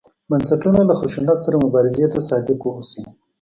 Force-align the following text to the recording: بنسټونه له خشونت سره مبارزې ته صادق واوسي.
بنسټونه 0.29 0.79
له 0.89 0.93
خشونت 0.99 1.37
سره 1.45 1.55
مبارزې 1.65 2.05
ته 2.13 2.19
صادق 2.29 2.59
واوسي. 2.63 3.03